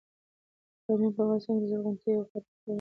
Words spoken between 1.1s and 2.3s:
په افغانستان کې د زرغونتیا یوه